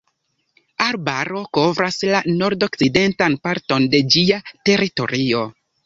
[0.85, 5.51] Arbaro kovras la nordokcidentan parton de ĝia teritorio.